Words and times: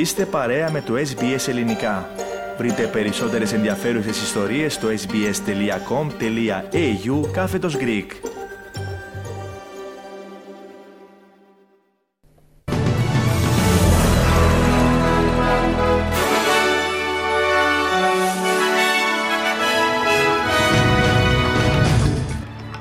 Είστε 0.00 0.26
παρέα 0.26 0.70
με 0.70 0.80
το 0.80 0.94
SBS 0.94 1.48
Ελληνικά. 1.48 2.08
Βρείτε 2.58 2.86
περισσότερες 2.86 3.52
ενδιαφέρουσες 3.52 4.22
ιστορίες 4.22 4.74
στο 4.74 4.88
sbs.com.au 4.88 5.30
κάθετος 7.32 7.76
Greek. 7.76 8.06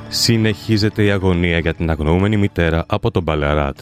Συνεχίζεται 0.09 1.03
η 1.03 1.11
αγωνία 1.11 1.59
για 1.59 1.73
την 1.73 1.89
αγνοούμενη 1.89 2.37
μητέρα 2.37 2.85
από 2.87 3.11
τον 3.11 3.23
Μπαλαράτ. 3.23 3.79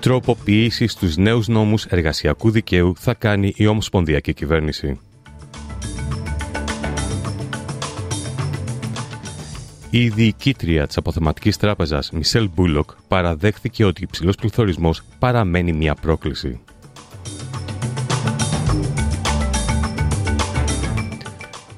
Τροποποιήσεις 0.00 0.92
στους 0.92 1.16
νέους 1.16 1.48
νόμους 1.48 1.84
εργασιακού 1.84 2.50
δικαίου 2.50 2.92
θα 2.96 3.14
κάνει 3.14 3.52
η 3.56 3.66
Ομοσπονδιακή 3.66 4.34
Κυβέρνηση. 4.34 5.00
Η 9.90 10.08
διοικήτρια 10.08 10.86
της 10.86 10.96
αποθεματικής 10.96 11.56
τράπεζας 11.56 12.10
Μισελ 12.10 12.50
Μπούλοκ 12.54 12.90
παραδέχθηκε 13.08 13.84
ότι 13.84 14.02
ο 14.02 14.04
υψηλός 14.08 14.36
πληθωρισμός 14.36 15.02
παραμένει 15.18 15.72
μια 15.72 15.94
πρόκληση. 15.94 16.60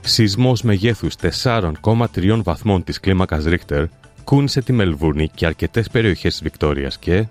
Σεισμός 0.01 0.63
μεγέθους 0.63 1.15
4,3 1.17 2.43
βαθμών 2.43 2.85
της 2.85 3.01
κλίμακας 3.01 3.45
Ρίχτερ 3.45 3.85
κούνησε 4.25 4.63
τη 4.63 4.73
Μελβούρνη 4.73 5.29
και 5.35 5.47
αρκετές 5.47 5.89
περιοχές 5.89 6.33
της 6.33 6.43
Βικτόριας 6.43 6.99
και 6.99 7.27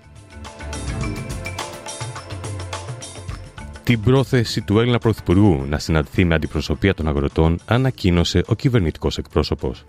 Την 3.84 4.02
πρόθεση 4.02 4.62
του 4.62 4.80
Έλληνα 4.80 4.98
Πρωθυπουργού 4.98 5.66
να 5.70 5.80
συναντηθεί 5.80 6.26
με 6.26 6.36
αντιπροσωπεία 6.36 6.94
των 6.94 7.08
αγροτών 7.08 7.60
ανακοίνωσε 7.66 8.44
ο 8.48 8.56
κυβερνητικός 8.56 9.18
εκπρόσωπος. 9.18 9.84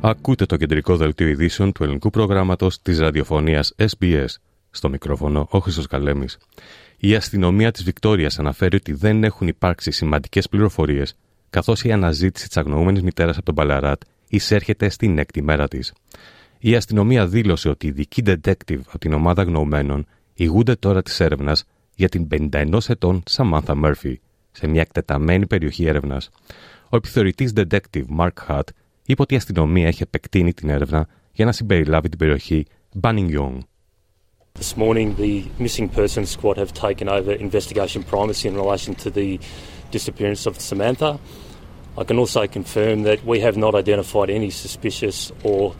Ακούτε 0.00 0.46
το 0.46 0.56
κεντρικό 0.56 0.96
δελτίο 0.96 1.28
ειδήσεων 1.28 1.72
του 1.72 1.82
ελληνικού 1.82 2.10
προγράμματος 2.10 2.82
της 2.82 2.98
ραδιοφωνίας 2.98 3.74
SBS. 3.76 4.26
Στο 4.70 4.88
μικρόφωνο, 4.88 5.46
ο 5.50 5.58
Χρήστος 5.58 5.86
Καλέμης. 5.86 6.38
Η 6.96 7.14
αστυνομία 7.14 7.70
της 7.70 7.84
Βικτόριας 7.84 8.38
αναφέρει 8.38 8.76
ότι 8.76 8.92
δεν 8.92 9.24
έχουν 9.24 9.48
υπάρξει 9.48 9.90
σημαντικές 9.90 10.48
πληροφορίες, 10.48 11.16
καθώς 11.50 11.84
η 11.84 11.92
αναζήτηση 11.92 12.46
της 12.46 12.56
αγνοούμενης 12.56 13.02
μητέρας 13.02 13.36
από 13.36 13.44
τον 13.44 13.54
Παλαράτ 13.54 14.00
εισέρχεται 14.28 14.88
στην 14.88 15.18
έκτη 15.18 15.42
μέρα 15.42 15.68
της. 15.68 15.92
Η 16.66 16.74
αστυνομία 16.74 17.26
δήλωσε 17.26 17.68
ότι 17.68 17.86
οι 17.86 17.88
ειδικοί 17.88 18.22
detective 18.26 18.80
από 18.86 18.98
την 18.98 19.12
ομάδα 19.12 19.42
γνωμένων 19.42 20.06
ηγούνται 20.34 20.74
τώρα 20.74 21.02
τη 21.02 21.16
έρευνα 21.18 21.56
για 21.94 22.08
την 22.08 22.28
51 22.30 22.78
ετών 22.88 23.22
Samantha 23.30 23.82
Murphy 23.84 24.14
σε 24.50 24.66
μια 24.66 24.80
εκτεταμένη 24.80 25.46
περιοχή 25.46 25.86
έρευνα. 25.86 26.22
Ο 26.88 26.96
επιθεωρητή 26.96 27.52
detective 27.56 28.04
Mark 28.18 28.32
Hutt 28.48 28.62
είπε 29.06 29.22
ότι 29.22 29.34
η 29.34 29.36
αστυνομία 29.36 29.86
έχει 29.86 30.02
επεκτείνει 30.02 30.52
την 30.52 30.68
έρευνα 30.68 31.08
για 31.32 31.44
να 31.44 31.52
συμπεριλάβει 31.52 32.08
την 32.08 32.18
περιοχή 32.18 32.66
Young. 33.02 33.58
This 34.58 34.76
morning, 34.76 35.14
the 35.18 35.44
missing 35.58 35.88
persons 35.88 36.30
squad 36.30 36.56
have 36.56 36.72
taken 36.88 37.08
over 37.08 37.32
investigation 37.48 38.02
primacy 38.02 38.48
in 38.48 38.54
relation 38.64 38.94
to 38.94 39.10
the 39.10 39.38
disappearance 39.90 40.46
of 40.46 40.60
Samantha. 40.70 41.18
I 42.00 42.04
can 42.04 42.18
also 42.18 42.46
confirm 42.58 42.96
that 43.02 43.18
we 43.32 43.38
have 43.46 43.56
not 43.56 43.74
identified 43.82 44.30
any 44.30 44.50
suspicious 44.64 45.32
or 45.50 45.74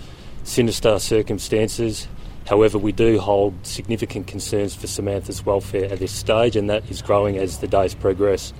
sinister 0.44 0.98
circumstances. 0.98 2.08
However, 2.52 2.78
we 2.78 2.92
do 2.92 3.18
hold 3.18 3.52
significant 3.62 4.26
concerns 4.26 4.74
for 4.74 4.86
Samantha's 4.86 5.40
welfare 5.46 5.86
at 5.92 5.98
this 5.98 6.14
stage, 6.24 6.54
and 6.56 6.66
that 6.72 6.82
is 6.92 7.02
growing 7.02 7.38
as 7.38 7.58
the 7.58 7.68
days 7.68 7.94
progress. 8.02 8.52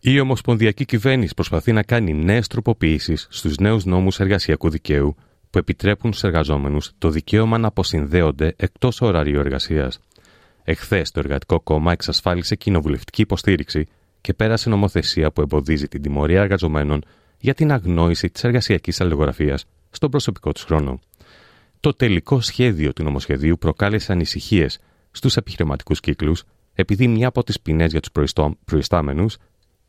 Η 0.00 0.20
Ομοσπονδιακή 0.20 0.84
Κυβέρνηση 0.84 1.34
προσπαθεί 1.34 1.72
να 1.72 1.82
κάνει 1.82 2.14
νέες 2.14 2.46
τροποποιήσεις 2.46 3.26
στους 3.30 3.56
νέους 3.56 3.84
νόμους 3.84 4.20
εργασιακού 4.20 4.70
δικαίου 4.70 5.16
που 5.50 5.58
επιτρέπουν 5.58 6.12
στους 6.12 6.24
εργαζόμενους 6.24 6.92
το 6.98 7.10
δικαίωμα 7.10 7.58
να 7.58 7.68
αποσυνδέονται 7.68 8.54
εκτός 8.56 9.00
ωραρίου 9.00 9.40
εργασίας. 9.40 10.00
Εχθές, 10.64 11.10
το 11.10 11.20
Εργατικό 11.20 11.60
Κόμμα 11.60 11.92
εξασφάλισε 11.92 12.54
κοινοβουλευτική 12.54 13.22
υποστήριξη 13.22 13.86
και 14.20 14.34
πέρασε 14.34 14.68
νομοθεσία 14.68 15.30
που 15.30 15.40
εμποδίζει 15.40 15.88
την 15.88 16.02
τιμωρία 16.02 16.40
εργαζομένων 16.40 17.04
για 17.38 17.54
την 17.54 17.72
αγνόηση 17.72 18.30
της 18.30 18.44
εργασιακής 18.44 19.00
αλληλογραφίας 19.00 19.66
στον 19.96 20.10
προσωπικό 20.10 20.52
τους 20.52 20.62
χρόνο. 20.62 21.00
Το 21.80 21.94
τελικό 21.94 22.40
σχέδιο 22.40 22.92
του 22.92 23.02
νομοσχεδίου 23.02 23.58
προκάλεσε 23.58 24.12
ανησυχίες 24.12 24.78
στους 25.10 25.36
επιχειρηματικούς 25.36 26.00
κύκλους, 26.00 26.44
επειδή 26.74 27.08
μια 27.08 27.28
από 27.28 27.42
τις 27.44 27.60
ποινές 27.60 27.90
για 27.90 28.00
τους 28.00 28.10
προϊστάμενους 28.64 29.36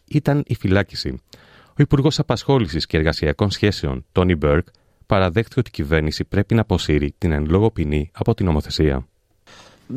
ήταν 0.07 0.43
η 0.47 0.55
φυλάκιση. 0.55 1.21
Ο 1.69 1.75
Υπουργός 1.75 2.19
Απασχόλησης 2.19 2.85
και 2.85 2.97
Εργασιακών 2.97 3.51
Σχέσεων, 3.51 4.05
Τόνι 4.11 4.35
Μπέρκ, 4.35 4.67
παραδέχτηκε 5.05 5.59
ότι 5.59 5.69
η 5.69 5.71
κυβέρνηση 5.71 6.23
πρέπει 6.23 6.53
να 6.53 6.61
αποσύρει 6.61 7.13
την 7.17 7.31
εν 7.31 7.45
λόγω 7.49 7.71
ποινή 7.71 8.11
από 8.13 8.33
την 8.33 8.45
νομοθεσία. 8.45 9.07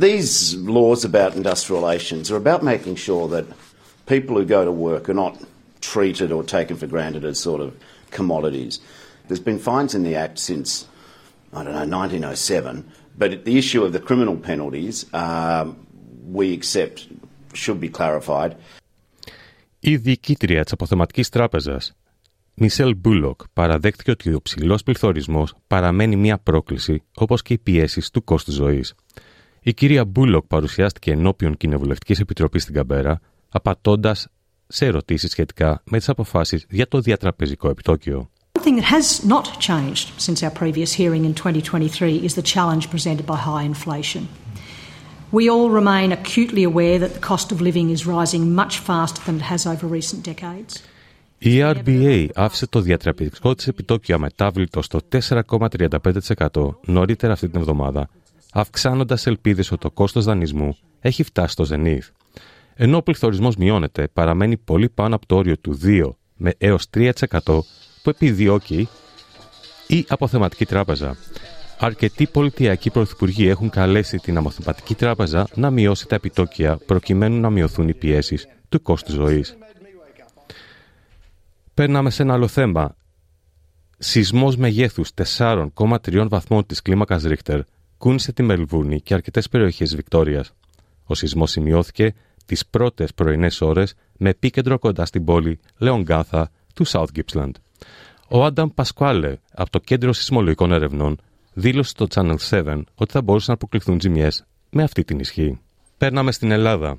These 0.01 0.57
laws 0.67 1.05
about 1.05 1.35
industrial 1.35 1.81
relations 1.81 2.31
are 2.31 2.41
about 2.47 2.63
making 2.63 2.97
sure 3.07 3.27
that 3.35 3.45
people 4.07 4.35
who 4.37 4.45
go 4.57 4.65
to 4.65 4.75
work 4.89 5.09
are 5.09 5.21
not 5.25 5.35
treated 5.93 6.29
or 6.37 6.43
taken 6.59 6.77
for 6.81 6.89
granted 6.95 7.25
as 7.31 7.37
sort 7.49 7.61
of 7.61 7.71
commodities. 8.19 8.75
There's 9.31 9.49
been 9.53 9.61
fines 9.61 9.95
in 9.95 10.03
the 10.03 10.17
Act 10.17 10.37
since, 10.41 10.71
I 11.53 11.63
don't 11.63 11.75
know, 11.79 11.87
1907, 11.87 12.85
but 13.17 13.45
the 13.45 13.57
issue 13.57 13.85
of 13.85 13.93
the 13.93 14.01
criminal 14.01 14.37
penalties 14.37 15.07
uh, 15.13 15.67
we 16.39 16.53
accept 16.53 16.97
should 17.55 17.81
be 17.81 17.89
clarified. 17.89 18.57
Η 19.81 19.97
διοικήτρια 19.97 20.63
της 20.63 20.73
Αποθεματικής 20.73 21.29
Τράπεζας, 21.29 21.93
Μισέλ 22.55 22.97
Μπούλοκ, 22.97 23.41
παραδέχτηκε 23.53 24.11
ότι 24.11 24.35
ο 24.35 24.43
υψηλός 24.43 24.83
πληθωρισμός 24.83 25.55
παραμένει 25.67 26.17
μια 26.17 26.39
πρόκληση, 26.39 27.03
όπως 27.15 27.43
και 27.43 27.53
οι 27.53 27.59
πιέσεις 27.59 28.11
του 28.11 28.25
κόστους 28.25 28.55
ζωής. 28.55 28.95
Η 29.61 29.75
κυρία 29.75 30.05
Μπούλοκ 30.05 30.47
παρουσιάστηκε 30.47 31.11
ενώπιον 31.11 31.57
Κοινοβουλευτικής 31.57 32.21
Επιτροπής 32.21 32.63
στην 32.63 32.75
Καμπέρα, 32.75 33.21
απαντώντας 33.49 34.29
σε 34.67 34.87
ερωτήσεις 34.87 35.31
σχετικά 35.31 35.83
με 35.85 35.99
τις 35.99 36.09
αποφάσεις 36.09 36.67
για 36.71 36.89
το 36.89 37.01
διατραπεζικό 37.01 37.69
επιτόκιο. 37.69 38.31
One 38.61 38.69
thing 38.69 38.83
that 38.83 38.95
has 38.99 39.25
not 39.35 39.47
changed 39.69 40.07
since 40.27 40.39
our 40.43 40.55
previous 40.63 40.91
hearing 40.93 41.25
in 41.25 41.33
2023 41.35 42.17
is 42.27 42.35
the 42.35 42.43
challenge 42.43 42.91
presented 42.91 43.25
by 43.25 43.37
high 43.37 43.65
inflation. 43.73 44.29
We 45.39 45.49
all 45.49 45.71
remain 45.81 46.13
acutely 46.13 46.63
aware 46.71 46.99
that 46.99 47.13
the 47.15 47.27
cost 47.31 47.53
of 47.53 47.61
living 47.63 47.89
is 47.89 48.01
rising 48.07 48.55
much 48.55 48.75
faster 48.89 49.23
than 49.27 49.37
it 49.37 49.47
has 49.53 49.67
over 49.67 49.87
recent 49.87 50.23
decades. 50.25 50.83
Η 51.39 51.61
RBA 51.63 52.27
άφησε 52.35 52.67
το 52.67 52.81
διατραπεζικό 52.81 53.55
της 53.55 53.67
επιτόκιο 53.69 54.15
αμετάβλητο 54.15 54.83
στο 54.83 55.01
4,35% 55.13 56.75
νωρίτερα 56.85 57.33
αυτή 57.33 57.49
την 57.49 57.61
εβδομάδα, 57.61 58.09
αυξάνοντας 58.53 59.27
ελπίδες 59.27 59.71
ότι 59.71 59.81
το 59.81 59.91
κόστος 59.91 60.25
δανεισμού 60.25 60.77
έχει 61.01 61.23
φτάσει 61.23 61.53
στο 61.53 61.65
ζενήθ. 61.65 62.09
Ενώ 62.75 62.97
ο 62.97 63.03
πληθωρισμός 63.03 63.57
μειώνεται, 63.57 64.09
παραμένει 64.13 64.57
πολύ 64.57 64.89
πάνω 64.89 65.15
από 65.15 65.27
το 65.27 65.37
όριο 65.37 65.59
του 65.59 65.79
2 65.85 66.11
με 66.37 66.55
έως 66.59 66.87
3% 66.95 67.11
που 68.03 68.11
επιδιώκει 68.11 68.89
η 69.87 70.05
Αποθεματική 70.09 70.67
Τράπεζα. 70.67 71.17
Αρκετοί 71.79 72.27
πολιτιακοί 72.27 72.91
πρωθυπουργοί 72.91 73.49
έχουν 73.49 73.71
καλέσει 73.71 74.17
την 74.17 74.37
Αποθεματική 74.37 74.95
Τράπεζα 74.95 75.49
να 75.55 75.71
μειώσει 75.71 76.07
τα 76.09 76.15
επιτόκια 76.15 76.79
προκειμένου 76.87 77.41
να 77.41 77.51
μειωθούν 77.51 77.89
οι 77.89 77.95
πιέσεις 77.95 78.49
του 78.69 78.83
κόστους 78.83 79.15
ζωής. 79.15 79.57
Περνάμε 81.75 82.11
σε 82.11 82.23
ένα 82.23 82.33
άλλο 82.33 82.49
θέμα. 82.49 82.97
Σεισμός 83.99 84.57
μεγέθους 84.57 85.11
4,3 85.37 86.27
βαθμών 86.29 86.67
της 86.67 86.83
κλίμακας 86.83 87.23
Ρίχτερ 87.23 87.61
κούνησε 87.99 88.33
τη 88.33 88.43
Μελβούρνη 88.43 89.01
και 89.01 89.15
αρκετές 89.15 89.49
περιοχές 89.49 89.97
Βικτόριας. 89.97 90.53
Ο 91.05 91.15
σεισμός 91.15 91.51
σημειώθηκε 91.51 92.15
τις 92.47 92.67
πρώτες 92.67 93.15
πρωινές 93.15 93.61
ώρες 93.61 93.95
με 94.17 94.31
επίκεντρο 94.31 94.79
κοντά 94.79 95.05
στην 95.05 95.25
πόλη 95.25 95.59
Λεονγκάθα 95.79 96.51
του 96.75 96.87
South 96.87 97.07
Gippsland. 97.15 97.51
Ο 98.29 98.45
Άνταμ 98.45 98.69
Πασκουάλε 98.75 99.37
από 99.55 99.71
το 99.71 99.79
Κέντρο 99.79 100.13
Σεισμολογικών 100.13 100.73
Ερευνών 100.73 101.21
δήλωσε 101.53 101.91
στο 101.91 102.07
Channel 102.15 102.37
7 102.51 102.83
ότι 102.95 103.13
θα 103.13 103.23
μπορούσαν 103.23 103.49
να 103.49 103.55
αποκλειχθούν 103.55 104.01
ζημιέ 104.01 104.29
με 104.71 104.83
αυτή 104.83 105.05
την 105.05 105.19
ισχύ. 105.19 105.61
Παίρναμε 105.99 106.33
στην 106.33 106.51
Ελλάδα. 106.51 106.99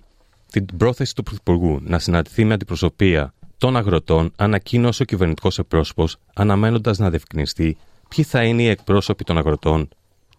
Την 0.51 0.65
πρόθεση 0.77 1.15
του 1.15 1.23
Πρωθυπουργού 1.23 1.79
να 1.81 1.99
συναντηθεί 1.99 2.45
με 2.45 2.53
αντιπροσωπεία 2.53 3.33
των 3.57 3.77
αγροτών 3.77 4.31
ανακοίνωσε 4.35 5.01
ο 5.01 5.05
κυβερνητικός 5.05 5.59
εκπρόσωπος, 5.59 6.17
αναμένοντας 6.33 6.97
να 6.97 7.09
διευκρινιστεί 7.09 7.77
ποιοι 8.15 8.23
θα 8.23 8.43
είναι 8.43 8.61
οι 8.61 8.67
εκπρόσωποι 8.67 9.23
των 9.23 9.37
αγροτών 9.37 9.89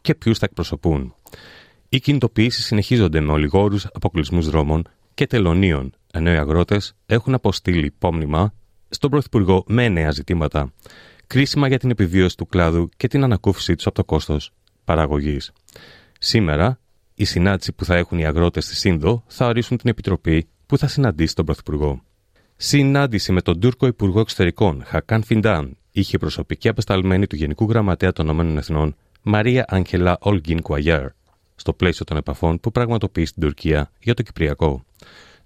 και 0.00 0.14
ποιους 0.14 0.38
θα 0.38 0.46
εκπροσωπούν. 0.48 1.14
Οι 1.88 2.00
κινητοποιήσεις 2.00 2.64
συνεχίζονται 2.64 3.20
με 3.20 3.32
ολιγόρους 3.32 3.86
αποκλεισμούς 3.92 4.48
δρόμων 4.48 4.88
και 5.14 5.26
τελωνίων, 5.26 5.92
ενώ 6.12 6.32
οι 6.32 6.36
αγρότες 6.36 6.94
έχουν 7.06 7.34
αποστείλει 7.34 7.86
υπόμνημα 7.86 8.52
στον 8.94 9.10
Πρωθυπουργό 9.10 9.64
με 9.66 9.88
νέα 9.88 10.10
ζητήματα, 10.10 10.72
κρίσιμα 11.26 11.68
για 11.68 11.78
την 11.78 11.90
επιβίωση 11.90 12.36
του 12.36 12.46
κλάδου 12.46 12.88
και 12.96 13.08
την 13.08 13.24
ανακούφιση 13.24 13.74
του 13.74 13.82
από 13.86 13.94
το 13.94 14.04
κόστος 14.04 14.50
παραγωγής. 14.84 15.52
Σήμερα, 16.18 16.80
η 17.14 17.24
συνάντηση 17.24 17.72
που 17.72 17.84
θα 17.84 17.96
έχουν 17.96 18.18
οι 18.18 18.26
αγρότες 18.26 18.64
στη 18.64 18.76
Σίνδο 18.76 19.24
θα 19.26 19.46
ορίσουν 19.46 19.76
την 19.76 19.90
επιτροπή 19.90 20.48
που 20.66 20.78
θα 20.78 20.86
συναντήσει 20.86 21.34
τον 21.34 21.44
Πρωθυπουργό. 21.44 22.02
Συνάντηση 22.56 23.32
με 23.32 23.40
τον 23.40 23.60
Τούρκο 23.60 23.86
Υπουργό 23.86 24.20
Εξωτερικών, 24.20 24.82
Χακάν 24.84 25.22
Φιντάν, 25.22 25.76
είχε 25.90 26.18
προσωπική 26.18 26.68
απεσταλμένη 26.68 27.26
του 27.26 27.36
Γενικού 27.36 27.64
Γραμματέα 27.64 28.12
των 28.12 28.28
ΗΠΑ, 28.28 28.94
Μαρία 29.22 29.64
Άγγελα 29.68 30.16
Ολγκίν 30.20 30.62
Κουεγιάρ, 30.62 31.06
στο 31.54 31.72
πλαίσιο 31.72 32.04
των 32.04 32.16
επαφών 32.16 32.60
που 32.60 32.70
πραγματοποιεί 32.70 33.24
στην 33.24 33.42
Τουρκία 33.42 33.90
για 34.00 34.14
το 34.14 34.22
Κυπριακό. 34.22 34.84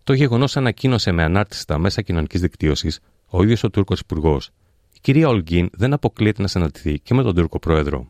Το 0.05 0.13
γεγονός 0.13 0.57
ανακοίνωσε 0.57 1.13
με 1.13 1.23
ανάρτηση 1.23 1.61
στα 1.61 1.79
μέσα 1.79 2.03
κοινωνικής 2.03 2.41
δικτύωσης 2.41 3.01
ο 3.29 3.43
ίδιος 3.43 3.65
ο 3.65 3.71
Τούρκος 3.71 4.01
Υπουργός. 4.01 4.51
Η 4.93 4.99
κυρία 5.01 5.29
Ολγκίν 5.29 5.69
δεν 5.73 5.93
αποκλείεται 5.93 6.43
να 6.43 6.49
συναντηθεί 6.49 6.99
και 6.99 7.15
με 7.15 7.23
τον 7.23 7.35
Τούρκο 7.35 7.59
Πρόεδρο. 7.59 8.09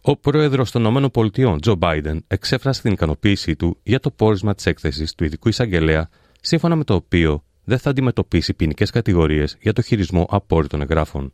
Ο 0.00 0.16
πρόεδρος 0.16 0.70
των 0.70 1.04
ΗΠΑ, 1.04 1.56
Τζο 1.60 1.74
Μπάιντεν, 1.74 2.24
εξέφρασε 2.26 2.82
την 2.82 2.92
ικανοποίησή 2.92 3.56
του 3.56 3.78
για 3.82 4.00
το 4.00 4.10
πόρισμα 4.10 4.54
της 4.54 4.66
έκθεσης 4.66 5.14
του 5.14 5.24
ειδικού 5.24 5.48
εισαγγελέα, 5.48 6.08
σύμφωνα 6.40 6.76
με 6.76 6.84
το 6.84 6.94
οποίο 6.94 7.44
δεν 7.64 7.78
θα 7.78 7.90
αντιμετωπίσει 7.90 8.54
ποινικές 8.54 8.90
κατηγορίες 8.90 9.56
για 9.60 9.72
το 9.72 9.82
χειρισμό 9.82 10.26
απόρριτων 10.30 10.80
εγγράφων. 10.80 11.32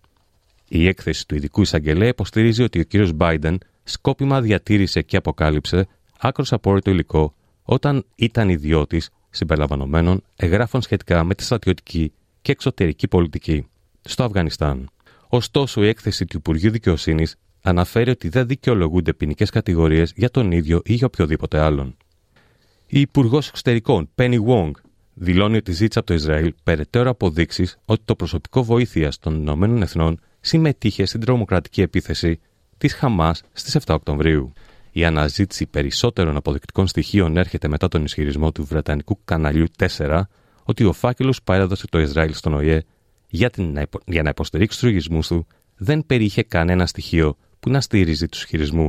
Η 0.69 0.87
έκθεση 0.87 1.27
του 1.27 1.35
ειδικού 1.35 1.61
εισαγγελέα 1.61 2.09
υποστηρίζει 2.09 2.63
ότι 2.63 2.81
ο 2.81 2.85
κ. 2.89 3.09
Μπάιντεν 3.15 3.59
σκόπιμα 3.85 4.41
διατήρησε 4.41 5.03
και 5.03 5.17
αποκάλυψε 5.17 5.87
άκρος 6.19 6.53
απόρριτο 6.53 6.91
υλικό 6.91 7.35
όταν 7.63 8.05
ήταν 8.15 8.49
ιδιώτης 8.49 9.11
συμπεριλαμβανομένων 9.31 10.23
εγγράφων 10.37 10.83
σχετικά 10.83 11.25
με 11.25 11.35
τη 11.35 11.43
στρατιωτική 11.43 12.13
και 12.43 12.53
εξωτερική 12.53 13.09
πολιτική 13.09 13.67
στο 14.01 14.25
Αφγανιστάν. 14.25 14.91
Ωστόσο, 15.29 15.85
η 15.85 15.89
έκθεση 15.89 16.25
του 16.25 16.37
Υπουργείου 16.37 16.71
Δικαιοσύνης 16.71 17.37
αναφέρει 17.63 18.11
ότι 18.11 18.29
δεν 18.29 18.47
δικαιολογούνται 18.47 19.13
ποινικές 19.13 19.51
κατηγορίες 19.51 20.13
για 20.17 20.31
τον 20.31 20.53
ίδιο 20.53 20.81
ή 20.85 20.95
για 20.95 21.07
οποιοδήποτε 21.07 21.59
άλλον. 21.59 21.97
Η 22.87 23.01
Υπουργός 23.01 23.49
Εξωτερικών, 23.49 24.11
Penny 24.15 24.39
Wong, 24.47 24.71
δηλώνει 25.15 25.57
ότι 25.57 25.73
ζήτησε 25.73 25.99
από 25.99 26.09
το 26.09 26.15
Ισραήλ 26.15 26.55
περαιτέρω 26.63 27.11
αποδείξεις 27.11 27.79
ότι 27.85 28.03
το 28.05 28.15
προσωπικό 28.15 28.65
βοήθειας 28.65 29.19
των 29.19 29.35
Ηνωμένων 29.35 29.83
Εθνών 29.83 30.21
συμμετείχε 30.41 31.05
στην 31.05 31.21
τρομοκρατική 31.21 31.83
επίθεση 31.83 32.41
της 32.79 32.95
Χαμάς 32.95 33.43
στις 33.53 33.77
7 33.87 33.95
Οκτωβρίου. 33.95 34.53
Η 34.93 35.05
αναζήτηση 35.05 35.67
περισσότερων 35.67 36.37
αποδεικτικών 36.37 36.87
στοιχείων 36.87 37.37
έρχεται 37.37 37.69
μετά 37.69 37.89
τον 37.89 38.05
ισχυρισμό 38.05 38.53
του 38.53 38.65
Βρετανικού 38.65 39.19
καναλιού 39.25 39.67
4 39.79 40.21
ότι 40.69 40.85
ο 40.85 40.93
φάκελος 40.93 41.39
που 41.39 41.45
παρέδωσε 41.45 41.87
το 41.87 41.99
Ισραήλ 41.99 42.35
στον 42.35 42.55
ΟΗΕ 42.55 42.85
για, 43.29 43.51
την, 43.51 43.79
για 44.05 44.23
να 44.23 44.29
υποστηρίξει 44.29 44.79
τους 44.79 44.89
λογισμούς 44.89 45.27
του 45.27 45.47
δεν 45.77 46.07
περιείχε 46.07 46.43
κανένα 46.43 46.87
στοιχείο 46.87 47.37
που 47.61 47.71
να 47.71 47.81
στήριζε 47.81 48.29
τους 48.29 48.39
ισχυρισμού. 48.41 48.89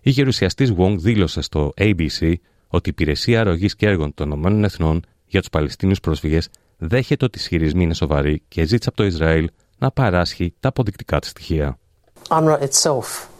Η 0.00 0.10
γερουσιαστής 0.10 0.72
Wong 0.78 0.96
δήλωσε 0.98 1.40
στο 1.40 1.72
ABC 1.76 2.34
ότι 2.68 2.88
η 2.88 2.92
Υπηρεσία 2.94 3.40
Αρρωγής 3.40 3.76
και 3.76 3.86
Έργων 3.86 4.14
των 4.14 4.42
ΗΕ 4.44 5.00
για 5.26 5.40
τους 5.40 5.48
Παλαιστίνιους 5.50 6.00
πρόσφυγες 6.00 6.48
δέχεται 6.78 7.24
ότι 7.24 7.38
οι 7.38 7.40
ισχυρισμοί 7.40 7.82
είναι 7.82 7.94
σοβαροί 7.94 8.42
και 8.48 8.64
ζήτησε 8.64 8.88
από 8.88 8.96
το 8.96 9.04
Ισραήλ 9.04 9.50
να 9.78 9.90
παράσχει 9.90 10.54
τα 10.60 10.68
αποδεικτικά 10.68 11.18
της 11.18 11.30
στοιχεία. 11.30 11.78
UNRWA 12.28 12.58
itself 12.58 13.35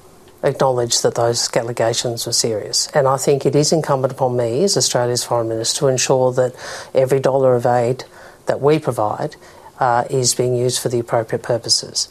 acknowledged 0.46 1.04
that 1.04 1.16
those 1.16 1.50
allegations 1.56 2.26
were 2.26 2.34
serious. 2.34 2.88
And 2.94 3.08
I 3.08 3.18
think 3.18 3.46
it 3.46 3.56
is 3.56 3.72
incumbent 3.72 4.14
upon 4.14 4.36
me 4.36 4.64
as 4.64 4.76
Australia's 4.78 5.24
Foreign 5.24 5.50
Minister 5.50 5.80
to 5.82 5.88
ensure 5.88 6.32
that 6.34 6.56
every 6.94 7.20
dollar 7.20 7.56
of 7.56 7.66
aid 7.66 8.04
that 8.48 8.60
we 8.62 8.80
provide 8.80 9.36
uh, 9.80 10.06
is 10.10 10.36
being 10.36 10.56
used 10.56 10.82
for 10.82 10.90
the 10.90 11.00
appropriate 11.00 11.44
purposes. 11.44 12.10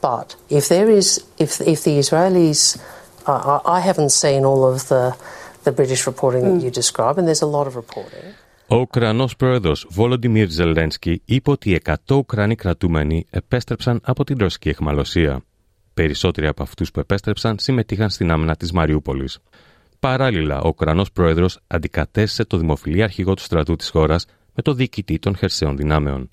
But 0.00 0.36
if 0.48 0.68
there 0.68 0.88
is, 0.88 1.22
if, 1.38 1.60
if 1.60 1.84
the 1.84 1.98
Israelis, 1.98 2.80
uh, 3.26 3.60
I 3.64 3.80
haven't 3.80 4.10
seen 4.10 4.44
all 4.44 4.64
of 4.64 4.88
the, 4.88 5.16
the 5.64 5.72
British 5.72 6.06
reporting 6.06 6.42
mm. 6.44 6.54
that 6.54 6.64
you 6.64 6.70
describe, 6.70 7.18
and 7.18 7.26
there's 7.26 7.42
a 7.42 7.52
lot 7.58 7.66
of 7.66 7.76
reporting. 7.76 8.34
Ο 8.72 8.76
Ουκρανός 8.76 9.36
πρόεδρος 9.36 9.86
Βόλοντιμίρ 9.90 10.50
Ζελένσκι 10.50 11.22
είπε 11.24 11.50
ότι 11.50 11.80
100 11.84 11.94
Ουκρανοί 12.10 12.54
κρατούμενοι 12.54 13.26
επέστρεψαν 13.30 14.00
από 14.04 14.24
την 14.24 14.36
ρωσική 14.38 14.68
εχμαλωσία. 14.68 15.42
Περισσότεροι 15.95 16.47
από 16.47 16.63
αυτούς 16.63 16.91
που 16.91 16.99
επέστρεψαν 16.99 17.55
συμμετείχαν 17.59 18.09
στην 18.09 18.31
άμυνα 18.31 18.55
της 18.55 18.71
Μαριούπολης. 18.71 19.39
Παράλληλα, 19.99 20.61
ο 20.61 20.67
Ουκρανός 20.67 21.11
πρόεδρος 21.11 21.59
αντικατέστησε 21.67 22.45
το 22.45 22.57
δημοφιλή 22.57 23.03
αρχηγό 23.03 23.33
του 23.33 23.41
στρατού 23.41 23.75
της 23.75 23.89
χώρας 23.89 24.25
με 24.53 24.61
το 24.61 24.73
διοικητή 24.73 25.19
των 25.19 25.35
χερσαίων 25.35 25.77
δυνάμεων. 25.77 26.29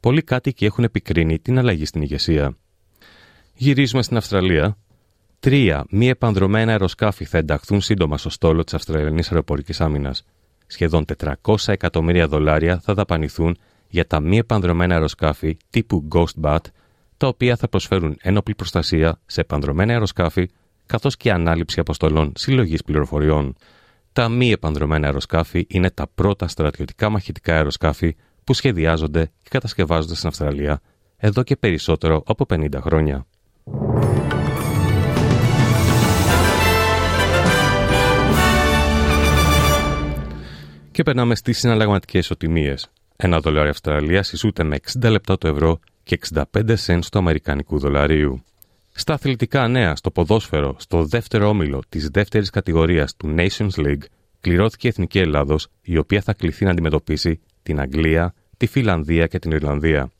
Πολλοί 0.00 0.22
κάτοικοι 0.22 0.64
έχουν 0.64 0.84
επικρίνει 0.84 1.38
την 1.38 1.58
αλλαγή 1.58 1.84
στην 1.84 2.02
ηγεσία. 2.02 2.56
Γυρίζουμε 3.54 4.02
στην 4.02 4.16
Αυστραλία. 4.16 4.76
Τρία 5.40 5.84
μη 5.90 6.08
επανδρομένα 6.08 6.70
αεροσκάφη 6.70 7.24
θα 7.24 7.38
ενταχθούν 7.38 7.80
σύντομα 7.80 8.18
στο 8.18 8.30
στόλο 8.30 8.64
της 8.64 8.74
Αυστραλιανής 8.74 9.30
Αεροπορικής 9.30 9.80
Άμυνας. 9.80 10.24
Σχεδόν 10.66 11.04
400 11.18 11.54
εκατομμύρια 11.66 12.28
δολάρια 12.28 12.80
θα 12.80 12.94
δαπανηθούν 12.94 13.58
για 13.88 14.06
τα 14.06 14.20
μη 14.20 14.38
επανδρομένα 14.38 14.94
αεροσκάφη 14.94 15.56
τύπου 15.70 16.08
Ghostbat, 16.12 16.58
τα 17.24 17.30
οποία 17.30 17.56
θα 17.56 17.68
προσφέρουν 17.68 18.16
ένοπλη 18.20 18.54
προστασία 18.54 19.20
σε 19.26 19.40
επανδρομένα 19.40 19.92
αεροσκάφη, 19.92 20.50
καθώς 20.86 21.16
και 21.16 21.32
ανάληψη 21.32 21.80
αποστολών 21.80 22.32
συλλογής 22.36 22.82
πληροφοριών. 22.82 23.56
Τα 24.12 24.28
μη 24.28 24.50
επανδρομένα 24.50 25.06
αεροσκάφη 25.06 25.66
είναι 25.68 25.90
τα 25.90 26.06
πρώτα 26.14 26.48
στρατιωτικά 26.48 27.08
μαχητικά 27.10 27.54
αεροσκάφη 27.54 28.16
που 28.44 28.54
σχεδιάζονται 28.54 29.30
και 29.42 29.48
κατασκευάζονται 29.50 30.14
στην 30.14 30.28
Αυστραλία 30.28 30.80
εδώ 31.16 31.42
και 31.42 31.56
περισσότερο 31.56 32.22
από 32.26 32.46
50 32.48 32.68
χρόνια. 32.80 33.26
Και 40.90 41.02
περνάμε 41.02 41.34
στις 41.34 41.58
συναλλαγματικές 41.58 42.20
ισοτιμίε. 42.24 42.74
Ένα 43.16 43.40
δολάριο 43.40 43.70
Αυστραλίας 43.70 44.32
ισούται 44.32 44.64
με 44.64 44.76
60 45.02 45.10
λεπτά 45.10 45.38
το 45.38 45.48
ευρώ 45.48 45.80
και 46.04 46.18
65 46.34 46.42
cents 46.86 47.06
του 47.10 47.18
Αμερικανικού 47.18 47.78
δολαρίου. 47.78 48.42
Στα 48.92 49.14
αθλητικά 49.14 49.68
νέα, 49.68 49.96
στο 49.96 50.10
ποδόσφαιρο, 50.10 50.76
στο 50.78 51.04
δεύτερο 51.04 51.48
όμιλο 51.48 51.82
της 51.88 52.08
δεύτερης 52.08 52.50
κατηγορίας 52.50 53.16
του 53.16 53.34
Nations 53.38 53.70
League, 53.76 54.02
κληρώθηκε 54.40 54.86
η 54.86 54.90
Εθνική 54.90 55.18
Ελλάδος, 55.18 55.68
η 55.82 55.96
οποία 55.98 56.20
θα 56.20 56.32
κληθεί 56.32 56.64
να 56.64 56.70
αντιμετωπίσει 56.70 57.40
την 57.62 57.80
Αγγλία, 57.80 58.34
τη 58.56 58.66
Φιλανδία 58.66 59.26
και 59.26 59.38
την 59.38 59.50
Ιρλανδία. 59.50 60.10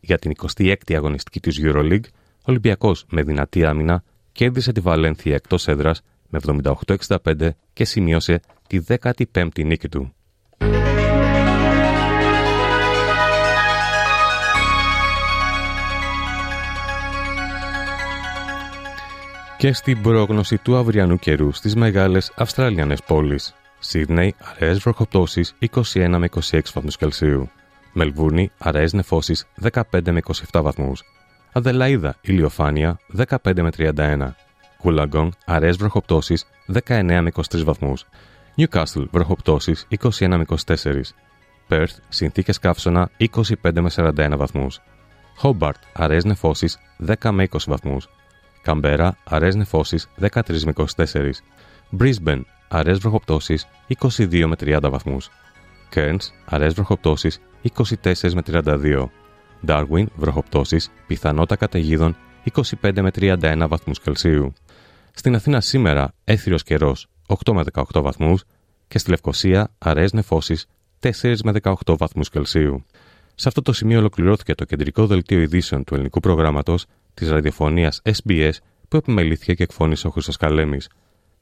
Για 0.00 0.18
την 0.18 0.32
26η 0.56 0.94
αγωνιστική 0.94 1.40
της 1.40 1.60
Euroleague, 1.62 2.04
ο 2.38 2.44
Ολυμπιακός 2.44 3.04
με 3.10 3.22
δυνατή 3.22 3.64
άμυνα 3.64 4.04
κέρδισε 4.32 4.72
τη 4.72 4.80
Βαλένθια 4.80 5.34
εκτός 5.34 5.68
έδρας 5.68 6.02
με 6.28 6.38
78-65 7.24 7.50
και 7.72 7.84
σημείωσε 7.84 8.40
τη 8.66 8.78
15η 8.88 9.64
νίκη 9.64 9.88
του. 9.88 10.14
Και 19.62 19.72
στην 19.72 20.02
πρόγνωση 20.02 20.58
του 20.58 20.76
αυριανού 20.76 21.16
καιρού 21.16 21.52
στις 21.52 21.74
μεγάλες 21.74 22.32
Αυστραλιανές 22.36 23.02
πόλεις. 23.02 23.54
Σίδνεϊ, 23.78 24.34
αραιές 24.38 24.78
βροχοπτώσεις 24.78 25.54
21 25.58 26.18
με 26.18 26.28
26 26.50 26.60
βαθμούς 26.74 26.96
Κελσίου. 26.96 27.50
Μελβούρνη, 27.92 28.50
αραιές 28.58 28.92
νεφώσεις 28.92 29.46
15 29.72 29.80
με 30.10 30.20
27 30.52 30.62
βαθμούς. 30.62 31.02
Αδελαίδα, 31.52 32.16
ηλιοφάνεια 32.20 32.98
15 33.06 33.62
με 33.62 33.70
31. 33.70 34.34
Κούλαγκον, 34.78 35.32
αραιές 35.44 35.76
βροχοπτώσεις 35.76 36.46
19 36.66 37.20
με 37.22 37.30
23 37.30 37.64
βαθμούς. 37.64 38.06
Newcastle, 38.56 39.06
βροχοπτώσεις 39.10 39.86
21 39.88 40.36
με 40.36 40.42
24. 40.42 41.14
Perth, 41.68 41.96
συνθήκες 42.08 42.58
καύσωνα 42.58 43.10
25 43.16 43.80
με 43.80 43.90
41 43.90 44.36
βαθμούς. 44.36 44.80
Hobart, 45.42 45.80
αραιές 45.92 46.24
νεφώσεις 46.24 46.78
10 46.98 47.30
με 47.30 47.42
20 47.42 47.66
βαθμούς. 47.66 48.08
Καμπέρα, 48.62 49.16
αραιές 49.24 49.54
νεφώσεις 49.54 50.08
13 50.20 50.64
με 50.64 50.72
24. 50.96 51.30
Brisbane, 51.98 52.40
αραιές 52.68 52.98
βροχοπτώσεις 52.98 53.66
22 53.86 54.46
με 54.46 54.56
30 54.56 54.90
βαθμούς. 54.90 55.30
Cairns, 55.94 56.30
αραιές 56.44 56.74
βροχοπτώσεις 56.74 57.40
24 57.62 58.34
με 58.34 58.42
32. 58.42 59.10
Darwin, 59.66 60.04
βροχοπτώσεις, 60.14 60.90
πιθανότητα 61.06 61.56
καταιγίδων 61.56 62.16
25 62.80 63.00
με 63.00 63.10
31 63.10 63.66
βαθμούς 63.68 64.00
Κελσίου. 64.00 64.52
Στην 65.12 65.34
Αθήνα 65.34 65.60
σήμερα, 65.60 66.14
έθριος 66.24 66.62
καιρός 66.62 67.06
8 67.26 67.52
με 67.52 67.62
18 67.72 68.02
βαθμούς 68.02 68.44
και 68.88 68.98
στη 68.98 69.10
Λευκοσία, 69.10 69.70
αραιές 69.78 70.12
νεφώσεις 70.12 70.66
4 71.00 71.42
με 71.44 71.52
18 71.62 71.96
βαθμούς 71.96 72.28
Κελσίου. 72.28 72.84
Σε 73.34 73.48
αυτό 73.48 73.62
το 73.62 73.72
σημείο 73.72 73.98
ολοκληρώθηκε 73.98 74.54
το 74.54 74.64
κεντρικό 74.64 75.06
δελτίο 75.06 75.40
ειδήσεων 75.40 75.84
του 75.84 75.94
ελληνικού 75.94 76.20
προγράμματος 76.20 76.86
της 77.14 77.30
ραδιοφωνίας 77.30 78.02
SBS 78.04 78.52
που 78.88 78.96
επιμελήθηκε 78.96 79.54
και 79.54 79.62
εκφώνησε 79.62 80.06
ο 80.06 80.10
Χρήστος 80.10 80.36
Καλέμης. 80.36 80.88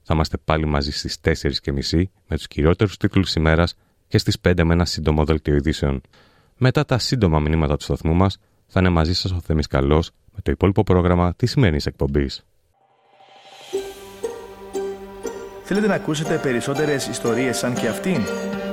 Θα 0.02 0.14
είμαστε 0.14 0.36
πάλι 0.44 0.66
μαζί 0.66 0.92
στις 0.92 1.18
4.30 1.20 2.02
με 2.28 2.36
τους 2.36 2.46
κυριότερους 2.46 2.96
τίτλους 2.96 3.34
ημέρας 3.34 3.74
και 4.08 4.18
στις 4.18 4.36
5 4.40 4.64
με 4.64 4.72
ένα 4.72 4.84
σύντομο 4.84 5.24
δελτίο 5.24 5.54
ειδήσεων. 5.54 6.00
Μετά 6.56 6.84
τα 6.84 6.98
σύντομα 6.98 7.40
μηνύματα 7.40 7.76
του 7.76 7.82
σταθμού 7.82 8.14
μας, 8.14 8.38
θα 8.66 8.80
είναι 8.80 8.88
μαζί 8.88 9.14
σας 9.14 9.32
ο 9.32 9.40
Θέμης 9.40 9.66
Καλός 9.66 10.10
με 10.34 10.40
το 10.42 10.50
υπόλοιπο 10.50 10.82
πρόγραμμα 10.82 11.34
της 11.34 11.50
σημερινής 11.50 11.86
εκπομπής. 11.86 12.44
Θέλετε 15.62 15.86
να 15.86 15.94
ακούσετε 15.94 16.38
περισσότερες 16.38 17.06
ιστορίες 17.06 17.58
σαν 17.58 17.74
και 17.74 17.88
αυτήν; 17.88 18.20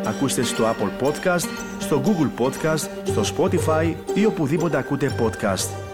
Ακούστε 0.05 0.43
στο 0.43 0.63
Apple 0.63 1.05
Podcast, 1.05 1.47
στο 1.79 2.01
Google 2.05 2.45
Podcast, 2.45 2.89
στο 3.03 3.21
Spotify 3.35 3.93
ή 4.13 4.25
οπουδήποτε 4.25 4.77
ακούτε 4.77 5.15
podcast. 5.19 5.86